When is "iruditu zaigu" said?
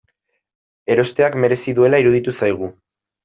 2.05-2.73